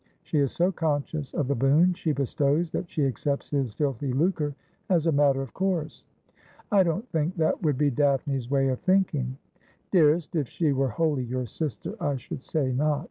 [0.23, 4.55] She is so conscious of the boon she bestows that she accepts his filthy lucre
[4.89, 6.05] as a matter of course.''
[6.71, 9.37] I don't think that would be Daphne's way of thinking.''
[9.91, 12.99] Dearest, if she were wholly your sister I should say not.